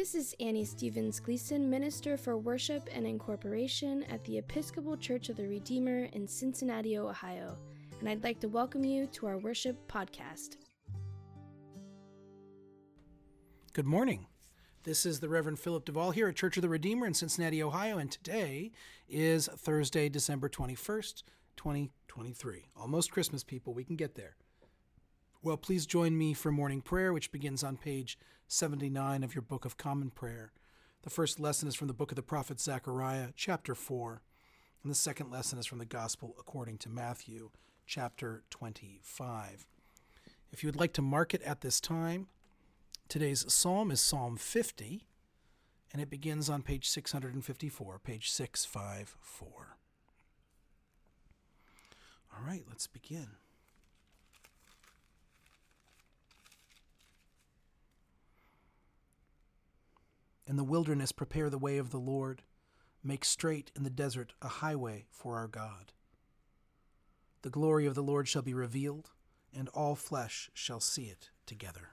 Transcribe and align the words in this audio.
This 0.00 0.14
is 0.14 0.34
Annie 0.40 0.64
Stevens 0.64 1.20
Gleason, 1.20 1.68
Minister 1.68 2.16
for 2.16 2.38
Worship 2.38 2.88
and 2.90 3.06
Incorporation 3.06 4.02
at 4.04 4.24
the 4.24 4.38
Episcopal 4.38 4.96
Church 4.96 5.28
of 5.28 5.36
the 5.36 5.46
Redeemer 5.46 6.04
in 6.14 6.26
Cincinnati, 6.26 6.96
Ohio, 6.96 7.58
and 7.98 8.08
I'd 8.08 8.24
like 8.24 8.40
to 8.40 8.48
welcome 8.48 8.82
you 8.82 9.06
to 9.08 9.26
our 9.26 9.36
worship 9.36 9.76
podcast. 9.92 10.56
Good 13.74 13.84
morning. 13.84 14.26
This 14.84 15.04
is 15.04 15.20
the 15.20 15.28
Reverend 15.28 15.58
Philip 15.58 15.84
DeVaul 15.84 16.14
here 16.14 16.28
at 16.28 16.34
Church 16.34 16.56
of 16.56 16.62
the 16.62 16.70
Redeemer 16.70 17.06
in 17.06 17.12
Cincinnati, 17.12 17.62
Ohio, 17.62 17.98
and 17.98 18.10
today 18.10 18.72
is 19.06 19.50
Thursday, 19.54 20.08
December 20.08 20.48
21st, 20.48 21.24
2023. 21.58 22.70
Almost 22.74 23.12
Christmas, 23.12 23.44
people. 23.44 23.74
We 23.74 23.84
can 23.84 23.96
get 23.96 24.14
there. 24.14 24.36
Well, 25.42 25.56
please 25.56 25.86
join 25.86 26.18
me 26.18 26.34
for 26.34 26.52
morning 26.52 26.82
prayer, 26.82 27.14
which 27.14 27.32
begins 27.32 27.64
on 27.64 27.78
page 27.78 28.18
79 28.48 29.24
of 29.24 29.34
your 29.34 29.40
Book 29.40 29.64
of 29.64 29.78
Common 29.78 30.10
Prayer. 30.10 30.52
The 31.00 31.08
first 31.08 31.40
lesson 31.40 31.66
is 31.66 31.74
from 31.74 31.88
the 31.88 31.94
book 31.94 32.12
of 32.12 32.16
the 32.16 32.22
prophet 32.22 32.60
Zechariah, 32.60 33.28
chapter 33.36 33.74
4, 33.74 34.20
and 34.82 34.90
the 34.90 34.94
second 34.94 35.30
lesson 35.30 35.58
is 35.58 35.64
from 35.64 35.78
the 35.78 35.86
Gospel 35.86 36.36
according 36.38 36.76
to 36.78 36.90
Matthew, 36.90 37.48
chapter 37.86 38.42
25. 38.50 39.66
If 40.52 40.62
you 40.62 40.68
would 40.68 40.78
like 40.78 40.92
to 40.92 41.00
mark 41.00 41.32
it 41.32 41.40
at 41.40 41.62
this 41.62 41.80
time, 41.80 42.26
today's 43.08 43.50
psalm 43.50 43.90
is 43.90 44.02
Psalm 44.02 44.36
50, 44.36 45.06
and 45.90 46.02
it 46.02 46.10
begins 46.10 46.50
on 46.50 46.60
page 46.60 46.86
654, 46.86 47.98
page 48.00 48.30
654. 48.30 49.78
All 52.30 52.46
right, 52.46 52.64
let's 52.68 52.86
begin. 52.86 53.28
In 60.50 60.56
the 60.56 60.64
wilderness, 60.64 61.12
prepare 61.12 61.48
the 61.48 61.58
way 61.58 61.78
of 61.78 61.90
the 61.90 62.00
Lord. 62.00 62.42
Make 63.04 63.24
straight 63.24 63.70
in 63.76 63.84
the 63.84 63.88
desert 63.88 64.32
a 64.42 64.48
highway 64.48 65.06
for 65.08 65.36
our 65.36 65.46
God. 65.46 65.92
The 67.42 67.50
glory 67.50 67.86
of 67.86 67.94
the 67.94 68.02
Lord 68.02 68.26
shall 68.26 68.42
be 68.42 68.52
revealed, 68.52 69.10
and 69.54 69.68
all 69.68 69.94
flesh 69.94 70.50
shall 70.52 70.80
see 70.80 71.04
it 71.04 71.30
together. 71.46 71.90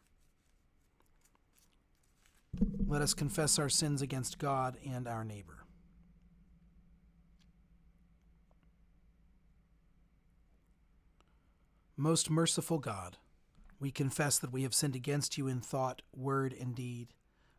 Let 2.88 3.04
us 3.04 3.14
confess 3.14 3.60
our 3.60 3.70
sins 3.70 4.02
against 4.02 4.40
God 4.40 4.78
and 4.84 5.08
our 5.08 5.24
neighbor. 5.24 5.60
Most 11.96 12.32
merciful 12.32 12.80
God, 12.80 13.18
we 13.80 13.92
confess 13.92 14.40
that 14.40 14.52
we 14.52 14.64
have 14.64 14.74
sinned 14.74 14.96
against 14.96 15.38
you 15.38 15.48
in 15.48 15.62
thought, 15.62 16.02
word, 16.12 16.56
and 16.60 16.74
deed 16.74 17.14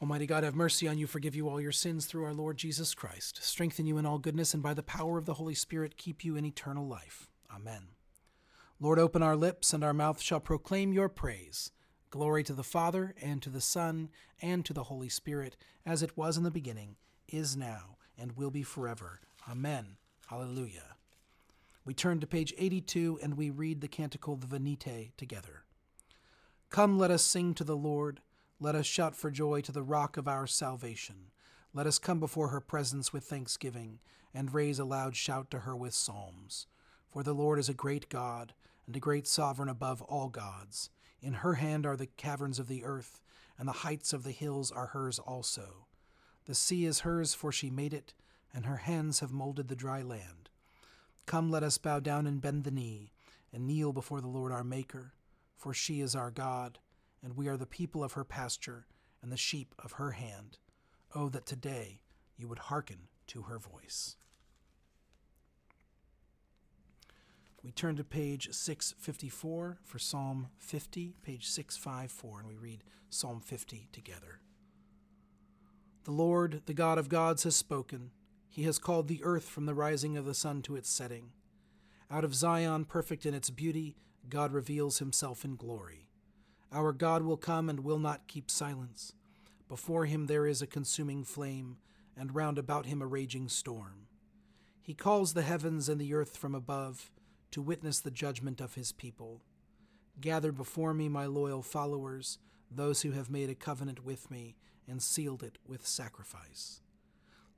Almighty 0.00 0.26
God, 0.26 0.44
have 0.44 0.54
mercy 0.54 0.88
on 0.88 0.96
you, 0.96 1.06
forgive 1.06 1.36
you 1.36 1.48
all 1.48 1.60
your 1.60 1.72
sins 1.72 2.06
through 2.06 2.24
our 2.24 2.32
Lord 2.32 2.56
Jesus 2.56 2.94
Christ, 2.94 3.42
strengthen 3.42 3.86
you 3.86 3.98
in 3.98 4.06
all 4.06 4.18
goodness, 4.18 4.54
and 4.54 4.62
by 4.62 4.72
the 4.72 4.82
power 4.82 5.18
of 5.18 5.26
the 5.26 5.34
Holy 5.34 5.54
Spirit 5.54 5.98
keep 5.98 6.24
you 6.24 6.36
in 6.36 6.46
eternal 6.46 6.86
life. 6.86 7.28
Amen. 7.54 7.88
Lord, 8.80 8.98
open 8.98 9.22
our 9.22 9.36
lips, 9.36 9.74
and 9.74 9.84
our 9.84 9.92
mouth 9.92 10.22
shall 10.22 10.40
proclaim 10.40 10.94
your 10.94 11.10
praise. 11.10 11.70
Glory 12.08 12.42
to 12.44 12.54
the 12.54 12.64
Father, 12.64 13.14
and 13.20 13.42
to 13.42 13.50
the 13.50 13.60
Son, 13.60 14.08
and 14.40 14.64
to 14.64 14.72
the 14.72 14.84
Holy 14.84 15.10
Spirit, 15.10 15.56
as 15.84 16.02
it 16.02 16.16
was 16.16 16.38
in 16.38 16.44
the 16.44 16.50
beginning, 16.50 16.96
is 17.28 17.54
now, 17.54 17.96
and 18.16 18.32
will 18.32 18.50
be 18.50 18.62
forever. 18.62 19.20
Amen. 19.50 19.96
Hallelujah. 20.28 20.96
We 21.84 21.94
turn 21.94 22.20
to 22.20 22.26
page 22.26 22.54
82 22.56 23.18
and 23.22 23.36
we 23.36 23.50
read 23.50 23.80
the 23.80 23.88
canticle 23.88 24.36
the 24.36 24.46
Venite 24.46 25.10
together. 25.16 25.64
Come, 26.68 26.98
let 26.98 27.10
us 27.10 27.24
sing 27.24 27.52
to 27.54 27.64
the 27.64 27.76
Lord. 27.76 28.20
Let 28.62 28.74
us 28.74 28.84
shout 28.84 29.16
for 29.16 29.30
joy 29.30 29.62
to 29.62 29.72
the 29.72 29.82
rock 29.82 30.18
of 30.18 30.28
our 30.28 30.46
salvation. 30.46 31.30
Let 31.72 31.86
us 31.86 31.98
come 31.98 32.20
before 32.20 32.48
her 32.48 32.60
presence 32.60 33.10
with 33.10 33.24
thanksgiving, 33.24 34.00
and 34.34 34.52
raise 34.52 34.78
a 34.78 34.84
loud 34.84 35.16
shout 35.16 35.50
to 35.52 35.60
her 35.60 35.74
with 35.74 35.94
psalms. 35.94 36.66
For 37.10 37.22
the 37.22 37.32
Lord 37.32 37.58
is 37.58 37.70
a 37.70 37.74
great 37.74 38.10
God, 38.10 38.52
and 38.86 38.94
a 38.94 39.00
great 39.00 39.26
sovereign 39.26 39.70
above 39.70 40.02
all 40.02 40.28
gods. 40.28 40.90
In 41.22 41.32
her 41.32 41.54
hand 41.54 41.86
are 41.86 41.96
the 41.96 42.08
caverns 42.18 42.58
of 42.58 42.68
the 42.68 42.84
earth, 42.84 43.22
and 43.58 43.66
the 43.66 43.72
heights 43.72 44.12
of 44.12 44.24
the 44.24 44.30
hills 44.30 44.70
are 44.70 44.88
hers 44.88 45.18
also. 45.18 45.86
The 46.44 46.54
sea 46.54 46.84
is 46.84 47.00
hers, 47.00 47.32
for 47.32 47.50
she 47.50 47.70
made 47.70 47.94
it, 47.94 48.12
and 48.52 48.66
her 48.66 48.76
hands 48.76 49.20
have 49.20 49.32
molded 49.32 49.68
the 49.68 49.74
dry 49.74 50.02
land. 50.02 50.50
Come, 51.24 51.50
let 51.50 51.62
us 51.62 51.78
bow 51.78 52.00
down 52.00 52.26
and 52.26 52.42
bend 52.42 52.64
the 52.64 52.70
knee, 52.70 53.14
and 53.54 53.66
kneel 53.66 53.94
before 53.94 54.20
the 54.20 54.28
Lord 54.28 54.52
our 54.52 54.64
Maker, 54.64 55.14
for 55.56 55.72
she 55.72 56.02
is 56.02 56.14
our 56.14 56.30
God 56.30 56.78
and 57.22 57.36
we 57.36 57.48
are 57.48 57.56
the 57.56 57.66
people 57.66 58.02
of 58.02 58.12
her 58.12 58.24
pasture 58.24 58.86
and 59.22 59.30
the 59.30 59.36
sheep 59.36 59.74
of 59.78 59.92
her 59.92 60.12
hand. 60.12 60.58
Oh, 61.14 61.28
that 61.28 61.46
today 61.46 62.00
you 62.36 62.48
would 62.48 62.58
hearken 62.58 63.08
to 63.28 63.42
her 63.42 63.58
voice. 63.58 64.16
We 67.62 67.72
turn 67.72 67.96
to 67.96 68.04
page 68.04 68.48
654 68.52 69.78
for 69.82 69.98
Psalm 69.98 70.48
50, 70.58 71.16
page 71.22 71.46
654, 71.46 72.40
and 72.40 72.48
we 72.48 72.56
read 72.56 72.84
Psalm 73.10 73.40
50 73.40 73.88
together. 73.92 74.40
The 76.04 76.10
Lord, 76.12 76.62
the 76.64 76.72
God 76.72 76.96
of 76.96 77.10
gods, 77.10 77.42
has 77.42 77.54
spoken. 77.54 78.12
He 78.48 78.62
has 78.62 78.78
called 78.78 79.08
the 79.08 79.22
earth 79.22 79.44
from 79.44 79.66
the 79.66 79.74
rising 79.74 80.16
of 80.16 80.24
the 80.24 80.32
sun 80.32 80.62
to 80.62 80.76
its 80.76 80.88
setting. 80.88 81.32
Out 82.10 82.24
of 82.24 82.34
Zion, 82.34 82.86
perfect 82.86 83.26
in 83.26 83.34
its 83.34 83.50
beauty, 83.50 83.96
God 84.28 84.52
reveals 84.52 84.98
himself 84.98 85.44
in 85.44 85.56
glory. 85.56 86.08
Our 86.72 86.92
God 86.92 87.22
will 87.22 87.36
come 87.36 87.68
and 87.68 87.80
will 87.80 87.98
not 87.98 88.28
keep 88.28 88.50
silence. 88.50 89.12
Before 89.68 90.06
him 90.06 90.26
there 90.26 90.46
is 90.46 90.62
a 90.62 90.66
consuming 90.66 91.24
flame, 91.24 91.78
and 92.16 92.34
round 92.34 92.58
about 92.58 92.86
him 92.86 93.00
a 93.00 93.06
raging 93.06 93.48
storm. 93.48 94.06
He 94.82 94.94
calls 94.94 95.32
the 95.32 95.42
heavens 95.42 95.88
and 95.88 96.00
the 96.00 96.12
earth 96.14 96.36
from 96.36 96.54
above 96.54 97.10
to 97.52 97.62
witness 97.62 98.00
the 98.00 98.10
judgment 98.10 98.60
of 98.60 98.74
his 98.74 98.92
people. 98.92 99.42
Gather 100.20 100.52
before 100.52 100.92
me 100.92 101.08
my 101.08 101.26
loyal 101.26 101.62
followers, 101.62 102.38
those 102.70 103.02
who 103.02 103.12
have 103.12 103.30
made 103.30 103.50
a 103.50 103.54
covenant 103.54 104.04
with 104.04 104.30
me 104.30 104.56
and 104.86 105.02
sealed 105.02 105.42
it 105.42 105.58
with 105.66 105.86
sacrifice. 105.86 106.82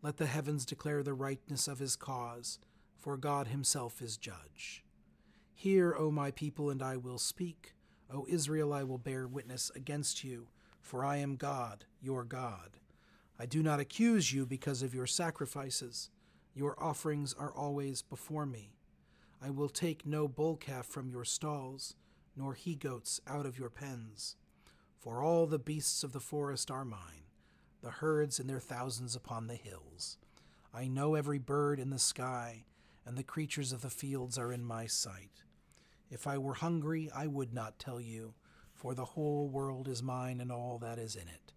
Let 0.00 0.16
the 0.16 0.26
heavens 0.26 0.64
declare 0.64 1.02
the 1.02 1.14
rightness 1.14 1.68
of 1.68 1.78
his 1.78 1.96
cause, 1.96 2.58
for 2.98 3.16
God 3.16 3.48
himself 3.48 4.00
is 4.00 4.16
judge. 4.16 4.84
Hear, 5.54 5.94
O 5.98 6.10
my 6.10 6.30
people, 6.30 6.70
and 6.70 6.82
I 6.82 6.96
will 6.96 7.18
speak. 7.18 7.74
O 8.12 8.26
Israel, 8.28 8.72
I 8.72 8.82
will 8.82 8.98
bear 8.98 9.26
witness 9.26 9.70
against 9.74 10.22
you, 10.22 10.48
for 10.80 11.04
I 11.04 11.16
am 11.16 11.36
God, 11.36 11.86
your 12.02 12.24
God. 12.24 12.78
I 13.38 13.46
do 13.46 13.62
not 13.62 13.80
accuse 13.80 14.32
you 14.32 14.44
because 14.44 14.82
of 14.82 14.94
your 14.94 15.06
sacrifices. 15.06 16.10
Your 16.54 16.80
offerings 16.82 17.32
are 17.32 17.52
always 17.52 18.02
before 18.02 18.44
me. 18.44 18.74
I 19.40 19.48
will 19.50 19.70
take 19.70 20.06
no 20.06 20.28
bull 20.28 20.56
calf 20.56 20.86
from 20.86 21.08
your 21.08 21.24
stalls, 21.24 21.94
nor 22.36 22.52
he 22.54 22.74
goats 22.74 23.20
out 23.26 23.46
of 23.46 23.58
your 23.58 23.70
pens. 23.70 24.36
For 24.98 25.22
all 25.22 25.46
the 25.46 25.58
beasts 25.58 26.04
of 26.04 26.12
the 26.12 26.20
forest 26.20 26.70
are 26.70 26.84
mine, 26.84 27.24
the 27.80 27.90
herds 27.90 28.38
in 28.38 28.46
their 28.46 28.60
thousands 28.60 29.16
upon 29.16 29.46
the 29.46 29.54
hills. 29.54 30.18
I 30.74 30.86
know 30.86 31.14
every 31.14 31.38
bird 31.38 31.80
in 31.80 31.90
the 31.90 31.98
sky, 31.98 32.64
and 33.04 33.16
the 33.16 33.22
creatures 33.22 33.72
of 33.72 33.82
the 33.82 33.90
fields 33.90 34.38
are 34.38 34.52
in 34.52 34.64
my 34.64 34.87
sight. 34.87 35.42
If 36.12 36.26
I 36.26 36.37
were 36.37 36.53
hungry, 36.53 37.11
I 37.14 37.26
would 37.26 37.55
not 37.55 37.79
tell 37.79 37.99
you, 37.99 38.35
for 38.75 38.94
the 38.94 39.06
whole 39.06 39.49
world 39.49 39.88
is 39.88 40.03
mine 40.03 40.43
and 40.43 40.53
all 40.53 40.76
that 40.82 40.99
is 40.99 41.17
in 41.17 41.26
it. 41.26 41.55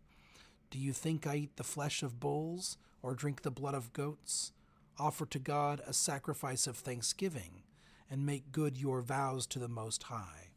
Do 0.72 0.80
you 0.80 0.94
think 0.94 1.28
I 1.28 1.36
eat 1.36 1.58
the 1.58 1.64
flesh 1.66 2.02
of 2.02 2.22
bulls 2.22 2.78
or 3.02 3.16
drink 3.16 3.42
the 3.42 3.52
blood 3.52 3.76
of 3.76 3.92
goats? 3.92 4.54
Offer 4.98 5.26
to 5.26 5.40
God 5.40 5.82
a 5.86 5.92
sacrifice 5.92 6.68
of 6.68 6.78
thanksgiving, 6.78 7.64
and 8.10 8.26
make 8.26 8.54
good 8.54 8.78
your 8.78 9.02
vows 9.02 9.46
to 9.48 9.60
the 9.60 9.68
Most 9.68 10.04
High. 10.04 10.52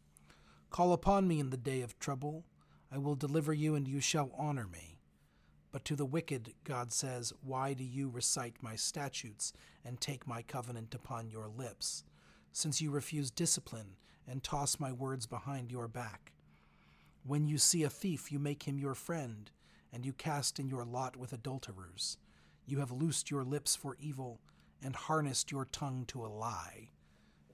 Call 0.71 0.93
upon 0.93 1.27
me 1.27 1.41
in 1.41 1.51
the 1.51 1.57
day 1.57 1.81
of 1.81 1.99
trouble. 1.99 2.45
I 2.93 2.99
will 2.99 3.17
deliver 3.17 3.53
you, 3.53 3.75
and 3.75 3.89
you 3.89 4.01
shall 4.01 4.31
honor 4.39 4.69
me. 4.69 5.01
But 5.73 5.85
to 5.87 5.97
the 5.97 6.07
wicked, 6.07 6.55
God 6.63 6.93
says, 6.93 7.33
Why 7.43 7.75
do 7.75 7.83
you 7.83 8.09
recite 8.09 8.63
my 8.63 8.77
statutes 8.77 9.53
and 9.85 10.01
take 10.01 10.25
my 10.25 10.43
covenant 10.43 10.95
upon 10.95 11.31
your 11.31 11.49
lips? 11.49 12.05
Since 12.53 12.81
you 12.81 12.91
refuse 12.91 13.31
discipline 13.31 13.97
and 14.27 14.43
toss 14.43 14.81
my 14.81 14.93
words 14.93 15.27
behind 15.27 15.71
your 15.71 15.89
back. 15.89 16.33
When 17.25 17.47
you 17.47 17.59
see 17.59 17.83
a 17.83 17.91
thief, 17.91 18.31
you 18.33 18.39
make 18.39 18.63
him 18.63 18.79
your 18.79 18.95
friend, 18.95 19.51
and 19.93 20.05
you 20.05 20.13
cast 20.13 20.59
in 20.59 20.69
your 20.69 20.85
lot 20.85 21.17
with 21.17 21.33
adulterers. 21.33 22.19
You 22.67 22.79
have 22.81 22.91
loosed 22.91 23.31
your 23.31 23.45
lips 23.45 23.75
for 23.75 23.97
evil, 24.01 24.41
and 24.83 24.95
harnessed 24.95 25.51
your 25.51 25.65
tongue 25.65 26.05
to 26.09 26.25
a 26.25 26.29
lie. 26.29 26.91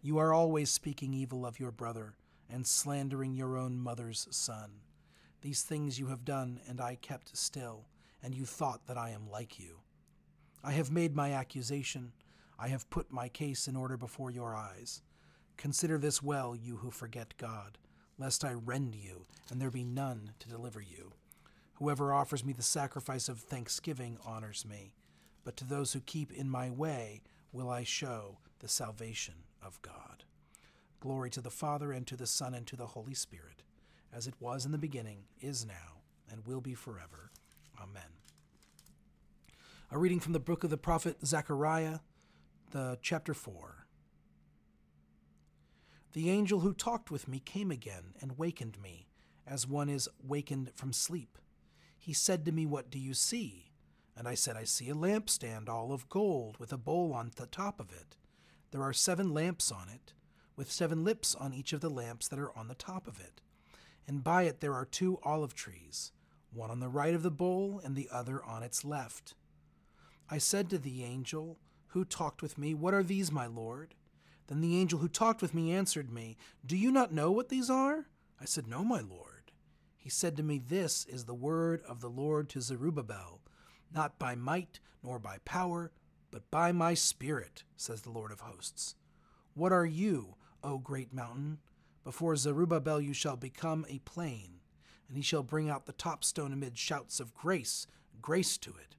You 0.03 0.19
are 0.19 0.35
always 0.35 0.71
speaking 0.71 1.15
evil 1.15 1.47
of 1.47 1.59
your 1.59 1.71
brother 1.71 2.15
and 2.51 2.67
slandering 2.67 3.35
your 3.35 3.57
own 3.57 3.79
mother's 3.79 4.29
son. 4.31 4.71
These 5.41 5.63
things 5.63 5.99
you 5.99 6.09
have 6.09 6.25
done, 6.25 6.61
and 6.69 6.81
I 6.81 6.97
kept 6.97 7.37
still, 7.37 7.87
and 8.23 8.35
you 8.35 8.45
thought 8.45 8.87
that 8.87 8.99
I 8.99 9.11
am 9.11 9.31
like 9.31 9.59
you. 9.59 9.81
I 10.63 10.73
have 10.73 10.91
made 10.91 11.15
my 11.15 11.33
accusation. 11.33 12.13
I 12.59 12.69
have 12.69 12.91
put 12.91 13.13
my 13.13 13.29
case 13.29 13.67
in 13.69 13.77
order 13.77 13.97
before 13.97 14.31
your 14.31 14.55
eyes. 14.55 15.03
Consider 15.57 15.99
this 15.99 16.23
well, 16.23 16.55
you 16.55 16.77
who 16.77 16.91
forget 16.91 17.37
God, 17.37 17.79
lest 18.19 18.45
I 18.45 18.53
rend 18.53 18.95
you, 18.95 19.27
and 19.51 19.61
there 19.61 19.71
be 19.71 19.85
none 19.85 20.33
to 20.39 20.49
deliver 20.49 20.81
you. 20.81 21.13
Whoever 21.75 22.13
offers 22.13 22.45
me 22.45 22.53
the 22.53 22.63
sacrifice 22.63 23.29
of 23.29 23.41
thanksgiving 23.41 24.19
honors 24.25 24.65
me, 24.65 24.95
but 25.45 25.57
to 25.59 25.65
those 25.65 25.93
who 25.93 26.01
keep 26.01 26.33
in 26.33 26.49
my 26.49 26.71
way 26.71 27.23
will 27.53 27.69
I 27.69 27.85
show 27.85 28.39
the 28.61 28.69
salvation 28.69 29.35
of 29.63 29.81
God. 29.83 30.25
Glory 31.01 31.31
to 31.31 31.41
the 31.41 31.51
Father, 31.51 31.93
and 31.93 32.07
to 32.07 32.17
the 32.17 32.27
Son, 32.27 32.55
and 32.55 32.67
to 32.67 32.77
the 32.77 32.87
Holy 32.87 33.15
Spirit, 33.15 33.63
as 34.13 34.27
it 34.27 34.35
was 34.41 34.65
in 34.65 34.73
the 34.73 34.79
beginning, 34.79 35.25
is 35.41 35.67
now, 35.67 36.03
and 36.31 36.47
will 36.47 36.61
be 36.61 36.75
forever. 36.75 37.31
Amen. 37.81 38.03
A 39.91 39.99
reading 39.99 40.21
from 40.21 40.33
the 40.33 40.41
book 40.41 40.65
of 40.65 40.71
the 40.71 40.79
prophet 40.79 41.19
Zechariah, 41.27 41.99
the 42.75 42.99
chapter 43.01 43.33
4. 43.35 43.87
The 46.13 46.29
angel 46.29 46.59
who 46.59 46.75
talked 46.75 47.09
with 47.09 47.29
me 47.29 47.39
came 47.39 47.71
again 47.71 48.15
and 48.21 48.37
wakened 48.37 48.83
me, 48.83 49.07
as 49.47 49.65
one 49.65 49.89
is 49.89 50.09
wakened 50.21 50.73
from 50.75 50.93
sleep. 50.93 51.39
He 51.97 52.13
said 52.13 52.45
to 52.45 52.51
me, 52.51 52.67
What 52.67 52.91
do 52.91 52.99
you 52.99 53.15
see? 53.15 53.71
And 54.17 54.27
I 54.27 54.35
said, 54.35 54.57
I 54.57 54.65
see 54.65 54.91
a 54.91 54.95
lampstand 54.95 55.69
all 55.69 55.93
of 55.93 56.09
gold, 56.09 56.57
with 56.59 56.73
a 56.73 56.77
bowl 56.77 57.13
on 57.13 57.31
the 57.37 57.47
top 57.47 57.79
of 57.79 57.93
it. 57.93 58.17
There 58.73 58.83
are 58.83 58.93
seven 58.93 59.33
lamps 59.33 59.71
on 59.71 59.89
it, 59.89 60.13
with 60.57 60.73
seven 60.73 61.05
lips 61.05 61.37
on 61.37 61.55
each 61.55 61.73
of 61.73 61.81
the 61.81 61.89
lamps 61.89 62.27
that 62.27 62.41
are 62.41 62.59
on 62.59 62.67
the 62.67 62.75
top 62.75 63.07
of 63.07 63.21
it. 63.21 63.41
And 64.09 64.25
by 64.25 64.43
it 64.43 64.61
there 64.61 64.75
are 64.75 64.85
two 64.85 65.21
olive 65.23 65.55
trees, 65.55 66.11
one 66.53 66.73
on 66.73 66.81
the 66.81 66.89
right 66.89 67.15
of 67.15 67.23
the 67.23 67.31
bowl, 67.31 67.81
and 67.85 67.95
the 67.95 68.09
other 68.11 68.45
on 68.45 68.65
its 68.65 68.85
left. 68.85 69.37
I 70.29 70.39
said 70.39 70.69
to 70.71 70.79
the 70.79 71.05
angel 71.05 71.57
who 71.95 72.05
talked 72.05 72.43
with 72.43 72.59
me, 72.59 72.75
What 72.75 72.95
are 72.95 73.03
these, 73.03 73.33
my 73.33 73.47
lord? 73.47 73.95
Then 74.47 74.61
the 74.61 74.79
angel 74.79 74.99
who 74.99 75.09
talked 75.09 75.41
with 75.41 75.55
me 75.55 75.73
answered 75.73 76.13
me, 76.13 76.37
Do 76.65 76.77
you 76.77 76.93
not 76.93 77.13
know 77.13 77.33
what 77.33 77.49
these 77.49 77.71
are? 77.71 78.07
I 78.41 78.45
said, 78.45 78.67
No, 78.67 78.85
my 78.85 79.01
lord. 79.01 79.53
He 79.97 80.11
said 80.11 80.37
to 80.37 80.43
me, 80.43 80.59
This 80.59 81.07
is 81.07 81.25
the 81.25 81.35
word 81.35 81.83
of 81.89 82.01
the 82.01 82.11
Lord 82.11 82.51
to 82.51 82.61
Zerubbabel 82.61 83.41
not 83.95 84.19
by 84.19 84.35
might 84.35 84.81
nor 85.03 85.19
by 85.19 85.39
power, 85.45 85.93
but 86.31 86.51
by 86.51 86.73
my 86.73 86.95
Spirit, 86.95 87.63
says 87.77 88.03
the 88.03 88.11
Lord 88.11 88.33
of 88.33 88.41
hosts. 88.41 88.97
What 89.55 89.73
are 89.73 89.87
you, 89.87 90.35
O 90.63 90.79
great 90.79 91.13
mountain? 91.13 91.59
Before 92.03 92.37
Zerubbabel 92.37 93.01
you 93.01 93.15
shall 93.15 93.37
become 93.37 93.87
a 93.89 94.01
plain, 94.01 94.61
and 95.09 95.17
he 95.17 95.23
shall 95.23 95.43
bring 95.43 95.71
out 95.71 95.87
the 95.87 95.93
top 95.93 96.25
stone 96.25 96.53
amid 96.53 96.77
shouts 96.77 97.21
of 97.21 97.35
grace, 97.35 97.87
grace 98.21 98.59
to 98.59 98.71
it. 98.71 98.97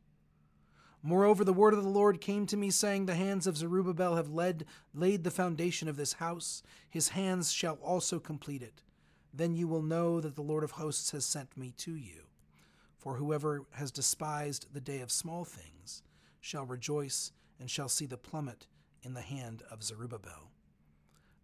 Moreover, 1.08 1.44
the 1.44 1.54
word 1.54 1.76
of 1.76 1.84
the 1.84 1.90
Lord 1.90 2.20
came 2.20 2.48
to 2.48 2.58
me, 2.58 2.72
saying, 2.72 3.06
The 3.06 3.14
hands 3.14 3.46
of 3.46 3.58
Zerubbabel 3.58 4.16
have 4.16 4.32
led, 4.32 4.66
laid 4.92 5.24
the 5.24 5.30
foundation 5.30 5.88
of 5.88 5.98
this 5.98 6.14
house, 6.14 6.64
his 6.90 7.10
hands 7.10 7.52
shall 7.52 7.76
also 7.76 8.18
complete 8.20 8.64
it. 8.64 8.82
Then 9.32 9.54
you 9.54 9.68
will 9.68 9.84
know 9.84 10.20
that 10.20 10.34
the 10.36 10.42
Lord 10.42 10.64
of 10.64 10.72
hosts 10.72 11.12
has 11.12 11.24
sent 11.24 11.56
me 11.56 11.76
to 11.78 11.94
you. 11.94 12.24
For 12.98 13.18
whoever 13.18 13.68
has 13.74 13.92
despised 13.92 14.74
the 14.74 14.82
day 14.82 15.02
of 15.02 15.12
small 15.12 15.46
things 15.46 16.02
shall 16.42 16.66
rejoice 16.66 17.32
and 17.60 17.70
shall 17.70 17.88
see 17.88 18.08
the 18.08 18.18
plummet 18.18 18.66
in 19.04 19.14
the 19.14 19.22
hand 19.22 19.62
of 19.70 19.84
Zerubbabel. 19.84 20.50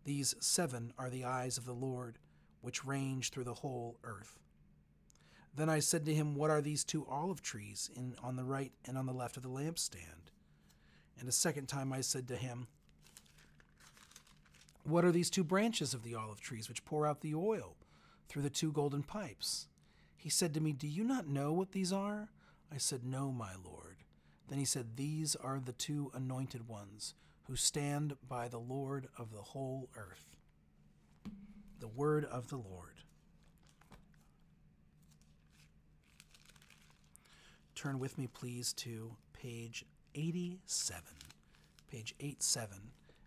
These 0.06 0.34
seven 0.40 0.92
are 0.98 1.12
the 1.12 1.26
eyes 1.26 1.60
of 1.60 1.66
the 1.66 1.76
Lord, 1.76 2.18
which 2.62 2.84
range 2.84 3.30
through 3.30 3.44
the 3.44 3.54
whole 3.54 4.00
earth. 4.04 4.40
Then 5.56 5.70
I 5.70 5.80
said 5.80 6.06
to 6.06 6.14
him, 6.14 6.36
What 6.36 6.50
are 6.50 6.62
these 6.62 6.84
two 6.84 7.06
olive 7.10 7.42
trees 7.42 7.90
in, 7.96 8.16
on 8.24 8.36
the 8.36 8.44
right 8.44 8.72
and 8.86 8.98
on 8.98 9.06
the 9.06 9.14
left 9.14 9.38
of 9.38 9.44
the 9.44 9.50
lampstand? 9.50 10.32
And 11.20 11.28
a 11.28 11.34
second 11.34 11.68
time 11.68 11.92
I 11.92 12.02
said 12.02 12.28
to 12.30 12.36
him, 12.36 12.68
What 14.84 15.06
are 15.06 15.12
these 15.12 15.30
two 15.30 15.44
branches 15.44 15.94
of 15.94 16.04
the 16.04 16.16
olive 16.16 16.42
trees 16.42 16.70
which 16.70 16.86
pour 16.86 17.06
out 17.06 17.22
the 17.22 17.36
oil 17.36 17.76
through 18.30 18.44
the 18.44 18.50
two 18.50 18.72
golden 18.72 19.04
pipes? 19.04 19.68
He 20.16 20.30
said 20.30 20.54
to 20.54 20.62
me, 20.62 20.72
Do 20.72 20.88
you 20.88 21.04
not 21.04 21.28
know 21.28 21.52
what 21.52 21.72
these 21.72 21.92
are? 21.92 22.30
I 22.74 22.78
said, 22.78 23.04
No, 23.04 23.32
my 23.32 23.54
Lord. 23.64 23.98
Then 24.48 24.60
he 24.60 24.66
said, 24.66 24.96
These 24.96 25.36
are 25.36 25.60
the 25.60 25.74
two 25.74 26.12
anointed 26.14 26.68
ones 26.68 27.14
who 27.44 27.56
stand 27.56 28.16
by 28.28 28.48
the 28.48 28.60
Lord 28.60 29.08
of 29.18 29.32
the 29.32 29.42
whole 29.42 29.90
earth. 29.98 30.38
The 31.80 31.88
word 31.88 32.26
of 32.26 32.50
the 32.50 32.58
Lord. 32.58 33.02
Turn 37.82 37.98
with 37.98 38.16
me, 38.20 38.28
please, 38.28 38.74
to 38.74 39.16
page 39.34 39.86
87. 40.14 41.02
Page 41.90 42.14
87, 42.20 42.78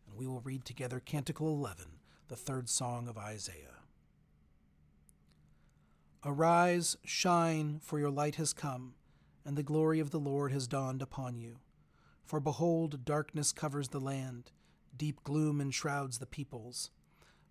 and 0.06 0.16
we 0.16 0.28
will 0.28 0.42
read 0.42 0.64
together 0.64 1.00
Canticle 1.00 1.48
11, 1.48 1.86
the 2.28 2.36
third 2.36 2.68
song 2.68 3.08
of 3.08 3.18
Isaiah. 3.18 3.80
Arise, 6.24 6.96
shine, 7.04 7.80
for 7.82 7.98
your 7.98 8.12
light 8.12 8.36
has 8.36 8.52
come, 8.52 8.94
and 9.44 9.56
the 9.56 9.64
glory 9.64 9.98
of 9.98 10.10
the 10.10 10.20
Lord 10.20 10.52
has 10.52 10.68
dawned 10.68 11.02
upon 11.02 11.36
you. 11.36 11.56
For 12.24 12.38
behold, 12.38 13.04
darkness 13.04 13.50
covers 13.50 13.88
the 13.88 13.98
land, 13.98 14.52
deep 14.96 15.24
gloom 15.24 15.60
enshrouds 15.60 16.18
the 16.18 16.26
peoples. 16.26 16.92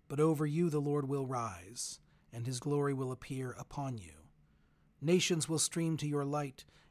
But 0.08 0.20
over 0.20 0.46
you 0.46 0.70
the 0.70 0.80
Lord 0.80 1.06
will 1.06 1.26
rise, 1.26 2.00
and 2.32 2.46
his 2.46 2.60
glory 2.60 2.94
will 2.94 3.12
appear 3.12 3.54
upon 3.58 3.98
you. 3.98 4.12
Nations 5.02 5.50
will 5.50 5.58
stream 5.58 5.98
to 5.98 6.08
your 6.08 6.24
light, 6.24 6.64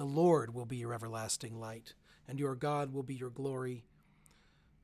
The 0.00 0.06
Lord 0.06 0.54
will 0.54 0.64
be 0.64 0.78
your 0.78 0.94
everlasting 0.94 1.60
light, 1.60 1.92
and 2.26 2.40
your 2.40 2.54
God 2.54 2.94
will 2.94 3.02
be 3.02 3.14
your 3.14 3.28
glory. 3.28 3.84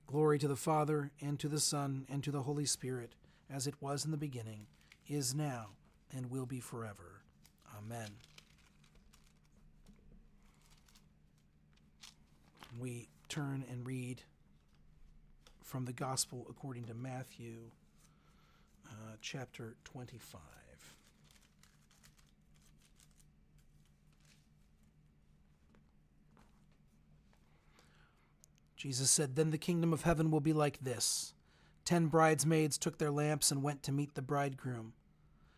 Glory 0.06 0.38
to 0.38 0.46
the 0.46 0.56
Father, 0.56 1.11
and 1.23 1.40
to 1.40 1.49
the 1.49 1.58
Son, 1.58 2.04
and 2.11 2.23
to 2.23 2.30
the 2.30 2.42
Holy 2.42 2.66
Spirit, 2.66 3.14
as 3.49 3.66
it 3.66 3.76
was 3.80 4.04
in 4.04 4.11
the 4.11 4.18
beginning, 4.18 4.66
is 5.08 5.35
now, 5.35 5.68
and 6.14 6.30
will 6.30 6.44
be 6.44 6.61
forever. 6.61 7.23
Amen. 7.78 8.11
we 12.78 13.08
turn 13.30 13.64
and 13.70 13.87
read 13.87 14.20
from 15.62 15.87
the 15.87 15.94
Gospel 15.94 16.46
according 16.50 16.85
to 16.85 16.94
Matthew, 16.94 17.70
uh, 18.87 19.14
chapter 19.23 19.76
25. 19.85 20.65
Jesus 28.76 29.11
said, 29.11 29.35
Then 29.35 29.50
the 29.50 29.59
kingdom 29.59 29.92
of 29.92 30.02
heaven 30.02 30.30
will 30.30 30.40
be 30.40 30.52
like 30.52 30.80
this. 30.80 31.35
Ten 31.85 32.06
bridesmaids 32.06 32.78
took 32.78 32.99
their 32.99 33.11
lamps 33.11 33.50
and 33.50 33.62
went 33.62 33.83
to 33.85 33.92
meet 33.92 34.14
the 34.14 34.23
bridegroom. 34.23 34.92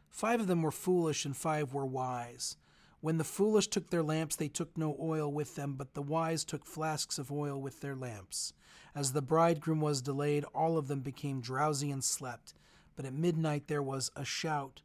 Five 0.09 0.41
of 0.41 0.47
them 0.47 0.63
were 0.63 0.71
foolish, 0.71 1.25
and 1.25 1.37
five 1.37 1.75
were 1.75 1.87
wise. 1.87 2.57
When 3.01 3.19
the 3.19 3.25
foolish 3.25 3.69
took 3.69 3.91
their 3.91 4.03
lamps, 4.03 4.37
they 4.37 4.49
took 4.49 4.77
no 4.77 4.97
oil 5.01 5.31
with 5.33 5.55
them, 5.55 5.75
but 5.75 5.95
the 5.95 6.03
wise 6.03 6.45
took 6.45 6.67
flasks 6.67 7.19
of 7.19 7.31
oil 7.31 7.61
with 7.61 7.81
their 7.81 7.95
lamps. 7.95 8.53
As 8.95 9.13
the 9.13 9.23
bridegroom 9.23 9.81
was 9.81 10.03
delayed, 10.03 10.45
all 10.55 10.77
of 10.77 10.89
them 10.89 11.01
became 11.01 11.41
drowsy 11.41 11.91
and 11.91 12.03
slept. 12.03 12.55
But 12.97 13.05
at 13.05 13.15
midnight 13.15 13.69
there 13.69 13.83
was 13.83 14.11
a 14.17 14.25
shout 14.25 14.83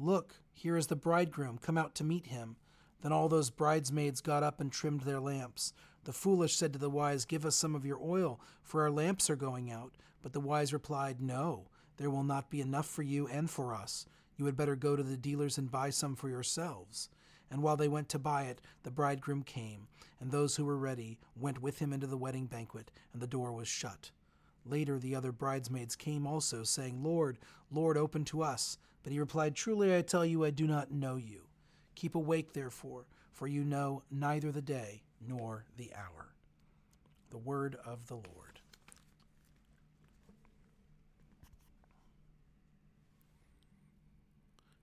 Look, 0.00 0.36
here 0.52 0.76
is 0.76 0.86
the 0.86 0.96
bridegroom, 0.96 1.58
come 1.58 1.76
out 1.76 1.96
to 1.96 2.04
meet 2.04 2.26
him. 2.26 2.56
Then 3.02 3.12
all 3.12 3.28
those 3.28 3.50
bridesmaids 3.50 4.20
got 4.20 4.44
up 4.44 4.60
and 4.60 4.70
trimmed 4.70 5.00
their 5.00 5.20
lamps. 5.20 5.72
The 6.08 6.14
foolish 6.14 6.56
said 6.56 6.72
to 6.72 6.78
the 6.78 6.88
wise, 6.88 7.26
Give 7.26 7.44
us 7.44 7.54
some 7.54 7.74
of 7.74 7.84
your 7.84 7.98
oil, 8.02 8.40
for 8.62 8.80
our 8.80 8.90
lamps 8.90 9.28
are 9.28 9.36
going 9.36 9.70
out. 9.70 9.92
But 10.22 10.32
the 10.32 10.40
wise 10.40 10.72
replied, 10.72 11.20
No, 11.20 11.66
there 11.98 12.08
will 12.08 12.22
not 12.24 12.48
be 12.48 12.62
enough 12.62 12.86
for 12.86 13.02
you 13.02 13.28
and 13.28 13.50
for 13.50 13.74
us. 13.74 14.06
You 14.38 14.46
had 14.46 14.56
better 14.56 14.74
go 14.74 14.96
to 14.96 15.02
the 15.02 15.18
dealers 15.18 15.58
and 15.58 15.70
buy 15.70 15.90
some 15.90 16.16
for 16.16 16.30
yourselves. 16.30 17.10
And 17.50 17.62
while 17.62 17.76
they 17.76 17.88
went 17.88 18.08
to 18.08 18.18
buy 18.18 18.44
it, 18.44 18.62
the 18.84 18.90
bridegroom 18.90 19.42
came, 19.42 19.86
and 20.18 20.30
those 20.30 20.56
who 20.56 20.64
were 20.64 20.78
ready 20.78 21.18
went 21.38 21.60
with 21.60 21.78
him 21.78 21.92
into 21.92 22.06
the 22.06 22.16
wedding 22.16 22.46
banquet, 22.46 22.90
and 23.12 23.20
the 23.20 23.26
door 23.26 23.52
was 23.52 23.68
shut. 23.68 24.10
Later, 24.64 24.98
the 24.98 25.14
other 25.14 25.30
bridesmaids 25.30 25.94
came 25.94 26.26
also, 26.26 26.62
saying, 26.62 27.02
Lord, 27.02 27.36
Lord, 27.70 27.98
open 27.98 28.24
to 28.24 28.42
us. 28.42 28.78
But 29.02 29.12
he 29.12 29.20
replied, 29.20 29.54
Truly 29.54 29.94
I 29.94 30.00
tell 30.00 30.24
you, 30.24 30.42
I 30.42 30.52
do 30.52 30.66
not 30.66 30.90
know 30.90 31.16
you. 31.16 31.48
Keep 31.96 32.14
awake, 32.14 32.54
therefore, 32.54 33.04
for 33.30 33.46
you 33.46 33.62
know 33.62 34.04
neither 34.10 34.50
the 34.50 34.62
day 34.62 35.02
nor 35.26 35.64
the 35.76 35.92
hour. 35.94 36.28
The 37.30 37.38
word 37.38 37.76
of 37.84 38.06
the 38.06 38.14
Lord. 38.14 38.60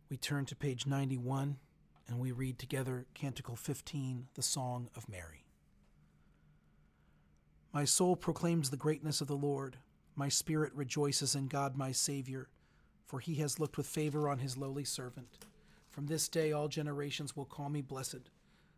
We 0.09 0.17
turn 0.17 0.45
to 0.45 0.55
page 0.55 0.85
91 0.85 1.57
and 2.07 2.19
we 2.19 2.31
read 2.31 2.59
together 2.59 3.05
Canticle 3.13 3.55
15, 3.55 4.27
the 4.35 4.41
Song 4.41 4.89
of 4.95 5.09
Mary. 5.09 5.45
My 7.73 7.83
soul 7.83 8.15
proclaims 8.15 8.69
the 8.69 8.77
greatness 8.77 9.19
of 9.19 9.27
the 9.27 9.35
Lord. 9.35 9.77
My 10.15 10.29
spirit 10.29 10.71
rejoices 10.73 11.35
in 11.35 11.47
God 11.47 11.75
my 11.75 11.91
Savior, 11.91 12.47
for 13.05 13.19
he 13.19 13.35
has 13.35 13.59
looked 13.59 13.77
with 13.77 13.87
favor 13.87 14.29
on 14.29 14.39
his 14.39 14.55
lowly 14.55 14.85
servant. 14.85 15.39
From 15.89 16.05
this 16.05 16.29
day 16.29 16.51
all 16.51 16.67
generations 16.67 17.35
will 17.35 17.45
call 17.45 17.69
me 17.69 17.81
blessed. 17.81 18.29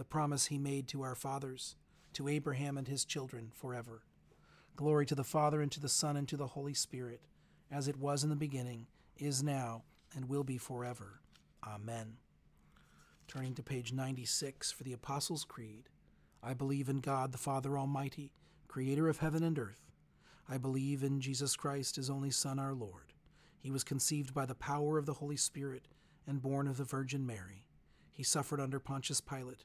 the 0.00 0.04
promise 0.04 0.46
he 0.46 0.56
made 0.56 0.88
to 0.88 1.02
our 1.02 1.14
fathers, 1.14 1.76
to 2.14 2.26
Abraham 2.26 2.78
and 2.78 2.88
his 2.88 3.04
children 3.04 3.52
forever. 3.54 4.00
Glory 4.74 5.04
to 5.04 5.14
the 5.14 5.22
Father, 5.22 5.60
and 5.60 5.70
to 5.72 5.78
the 5.78 5.90
Son, 5.90 6.16
and 6.16 6.26
to 6.26 6.38
the 6.38 6.46
Holy 6.46 6.72
Spirit, 6.72 7.20
as 7.70 7.86
it 7.86 7.98
was 7.98 8.24
in 8.24 8.30
the 8.30 8.34
beginning, 8.34 8.86
is 9.18 9.42
now, 9.42 9.82
and 10.16 10.26
will 10.26 10.42
be 10.42 10.56
forever. 10.56 11.20
Amen. 11.62 12.14
Turning 13.28 13.52
to 13.52 13.62
page 13.62 13.92
96 13.92 14.72
for 14.72 14.84
the 14.84 14.94
Apostles' 14.94 15.44
Creed. 15.44 15.90
I 16.42 16.54
believe 16.54 16.88
in 16.88 17.00
God 17.00 17.30
the 17.30 17.36
Father 17.36 17.76
Almighty 17.76 18.32
creator 18.68 19.06
of 19.06 19.18
heaven 19.18 19.42
and 19.42 19.58
earth. 19.58 19.92
I 20.48 20.56
believe 20.56 21.02
in 21.02 21.20
Jesus 21.20 21.56
Christ, 21.56 21.96
his 21.96 22.08
only 22.08 22.30
Son, 22.30 22.58
our 22.58 22.72
Lord. 22.72 23.12
He 23.58 23.70
was 23.70 23.84
conceived 23.84 24.32
by 24.32 24.46
the 24.46 24.54
power 24.54 24.96
of 24.96 25.04
the 25.04 25.12
Holy 25.12 25.36
Spirit 25.36 25.88
and 26.26 26.40
born 26.40 26.66
of 26.66 26.78
the 26.78 26.84
Virgin 26.84 27.26
Mary. 27.26 27.66
He 28.14 28.22
suffered 28.22 28.62
under 28.62 28.80
Pontius 28.80 29.20
Pilate, 29.20 29.64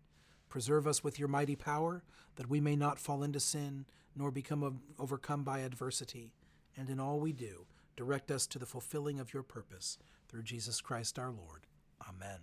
Preserve 0.51 0.85
us 0.85 1.01
with 1.01 1.17
your 1.17 1.29
mighty 1.29 1.55
power, 1.55 2.03
that 2.35 2.49
we 2.49 2.59
may 2.59 2.75
not 2.75 2.99
fall 2.99 3.23
into 3.23 3.39
sin, 3.39 3.85
nor 4.15 4.31
become 4.31 4.81
overcome 4.99 5.43
by 5.43 5.59
adversity. 5.59 6.33
And 6.77 6.89
in 6.89 6.99
all 6.99 7.21
we 7.21 7.31
do, 7.31 7.65
direct 7.95 8.29
us 8.29 8.45
to 8.47 8.59
the 8.59 8.65
fulfilling 8.65 9.17
of 9.17 9.33
your 9.33 9.43
purpose, 9.43 9.97
through 10.27 10.43
Jesus 10.43 10.81
Christ 10.81 11.17
our 11.17 11.31
Lord. 11.31 11.67
Amen. 12.07 12.41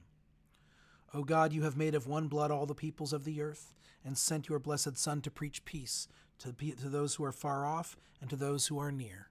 O 1.12 1.22
God, 1.22 1.52
you 1.52 1.62
have 1.64 1.76
made 1.76 1.94
of 1.94 2.06
one 2.06 2.28
blood 2.28 2.50
all 2.50 2.64
the 2.64 2.74
peoples 2.74 3.12
of 3.12 3.24
the 3.24 3.42
earth, 3.42 3.74
and 4.02 4.16
sent 4.16 4.48
your 4.48 4.58
blessed 4.58 4.96
Son 4.96 5.20
to 5.20 5.30
preach 5.30 5.66
peace 5.66 6.08
to, 6.38 6.52
to 6.52 6.88
those 6.88 7.16
who 7.16 7.24
are 7.24 7.32
far 7.32 7.66
off 7.66 7.94
and 8.22 8.30
to 8.30 8.36
those 8.36 8.68
who 8.68 8.78
are 8.78 8.92
near. 8.92 9.28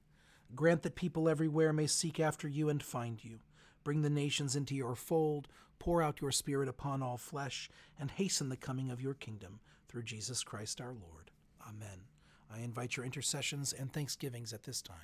Grant 0.56 0.84
that 0.84 0.96
people 0.96 1.28
everywhere 1.28 1.74
may 1.74 1.88
seek 1.88 2.20
after 2.20 2.48
you 2.48 2.70
and 2.70 2.84
find 2.84 3.24
you. 3.24 3.40
Bring 3.84 4.04
the 4.04 4.10
nations 4.10 4.56
into 4.56 4.76
your 4.76 4.96
fold, 4.96 5.48
pour 5.80 6.02
out 6.02 6.22
your 6.22 6.32
Spirit 6.32 6.68
upon 6.68 7.02
all 7.02 7.18
flesh, 7.18 7.70
and 8.00 8.12
hasten 8.12 8.50
the 8.50 8.58
coming 8.58 8.92
of 8.92 9.02
your 9.02 9.14
kingdom 9.14 9.60
through 9.88 10.04
Jesus 10.04 10.44
Christ 10.44 10.82
our 10.82 10.94
Lord. 10.94 11.32
Amen. 11.68 12.06
I 12.54 12.60
invite 12.60 12.96
your 12.96 13.06
intercessions 13.06 13.74
and 13.74 13.92
thanksgivings 13.92 14.54
at 14.54 14.64
this 14.64 14.82
time. 14.82 14.98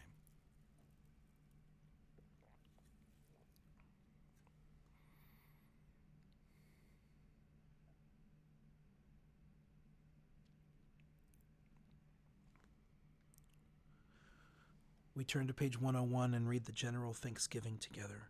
We 15.15 15.23
turn 15.23 15.45
to 15.47 15.53
page 15.53 15.79
101 15.79 16.33
and 16.33 16.49
read 16.49 16.65
the 16.65 16.71
general 16.71 17.13
thanksgiving 17.13 17.77
together. 17.77 18.29